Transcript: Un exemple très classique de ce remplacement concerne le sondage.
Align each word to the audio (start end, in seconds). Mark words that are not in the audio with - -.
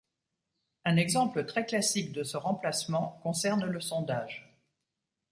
Un 0.83 0.97
exemple 0.97 1.45
très 1.45 1.63
classique 1.63 2.11
de 2.11 2.23
ce 2.23 2.35
remplacement 2.35 3.19
concerne 3.21 3.65
le 3.67 3.79
sondage. 3.79 4.57